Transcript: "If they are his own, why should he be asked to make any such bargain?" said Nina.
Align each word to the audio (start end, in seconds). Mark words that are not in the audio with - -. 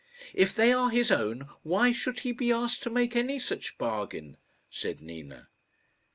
"If 0.33 0.55
they 0.55 0.73
are 0.73 0.89
his 0.89 1.11
own, 1.11 1.47
why 1.61 1.91
should 1.91 2.21
he 2.21 2.31
be 2.31 2.51
asked 2.51 2.81
to 2.81 2.89
make 2.89 3.15
any 3.15 3.37
such 3.37 3.77
bargain?" 3.77 4.37
said 4.67 4.99
Nina. 4.99 5.49